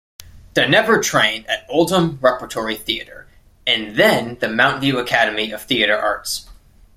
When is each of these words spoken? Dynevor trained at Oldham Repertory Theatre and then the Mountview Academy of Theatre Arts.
Dynevor 0.55 1.03
trained 1.03 1.45
at 1.45 1.63
Oldham 1.69 2.17
Repertory 2.23 2.75
Theatre 2.75 3.27
and 3.67 3.95
then 3.95 4.33
the 4.39 4.47
Mountview 4.47 4.99
Academy 4.99 5.51
of 5.51 5.61
Theatre 5.61 5.95
Arts. 5.95 6.49